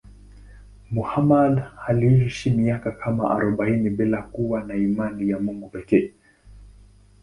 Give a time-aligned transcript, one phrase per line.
[0.89, 6.13] Muhammad aliishi miaka kama arobaini bila kuwa na imani ya Mungu pekee.